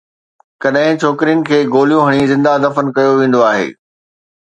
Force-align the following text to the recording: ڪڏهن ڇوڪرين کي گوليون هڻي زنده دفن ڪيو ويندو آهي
ڪڏهن 0.61 0.91
ڇوڪرين 1.01 1.39
کي 1.49 1.59
گوليون 1.73 2.03
هڻي 2.07 2.23
زنده 2.33 2.51
دفن 2.67 2.85
ڪيو 2.95 3.11
ويندو 3.19 3.39
آهي 3.51 3.67